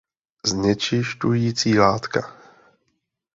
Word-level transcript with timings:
Znečišťující 0.43 1.77
látka! 1.79 2.21